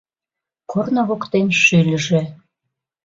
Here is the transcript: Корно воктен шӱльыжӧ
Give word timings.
Корно 0.71 1.01
воктен 1.09 1.47
шӱльыжӧ 1.63 2.21